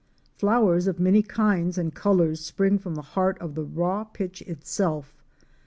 Flowers 0.35 0.87
of 0.87 0.99
many 0.99 1.21
kinds 1.21 1.77
and 1.77 1.93
colors 1.93 2.43
spring 2.43 2.79
from 2.79 2.95
the 2.95 3.03
heart 3.13 3.37
of 3.39 3.53
the 3.53 3.61
raw 3.63 4.03
pitch 4.03 4.41
itself. 4.41 5.13